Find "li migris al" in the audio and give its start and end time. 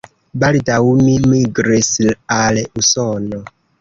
1.01-2.63